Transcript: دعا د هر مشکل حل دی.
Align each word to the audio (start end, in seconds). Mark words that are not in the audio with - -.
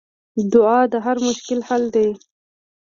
دعا 0.51 0.79
د 0.93 0.95
هر 1.05 1.17
مشکل 1.27 1.59
حل 1.67 1.83
دی. 1.95 2.09